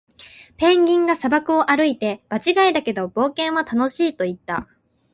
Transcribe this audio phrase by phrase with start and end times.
[0.57, 4.67] ペンギンが砂漠を歩いて、「場違いだけど、冒険は楽しい！」と言った。